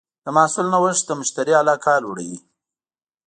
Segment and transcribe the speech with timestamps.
[0.23, 2.39] د محصول نوښت د مشتری علاقه لوړوي.